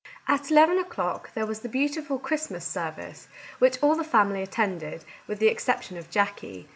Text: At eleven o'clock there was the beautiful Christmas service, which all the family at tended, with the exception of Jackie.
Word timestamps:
At 0.27 0.49
eleven 0.49 0.79
o'clock 0.79 1.31
there 1.35 1.45
was 1.45 1.59
the 1.59 1.69
beautiful 1.69 2.17
Christmas 2.17 2.65
service, 2.65 3.27
which 3.59 3.77
all 3.83 3.95
the 3.95 4.03
family 4.03 4.41
at 4.41 4.51
tended, 4.53 5.05
with 5.27 5.37
the 5.37 5.47
exception 5.49 5.95
of 5.95 6.09
Jackie. 6.09 6.67